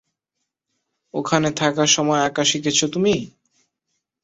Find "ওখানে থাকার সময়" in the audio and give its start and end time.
1.13-2.21